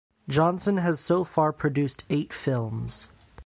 Johnson 0.27 0.77
has 0.77 0.99
so 0.99 1.23
far 1.23 1.53
produced 1.53 2.05
eight 2.09 2.33
films. 2.33 3.09